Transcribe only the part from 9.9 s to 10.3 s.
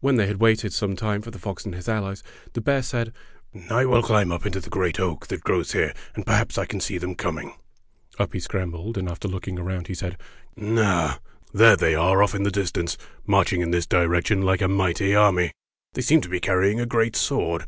said: